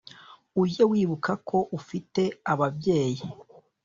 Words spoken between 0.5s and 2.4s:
ujye wibuka ko ufite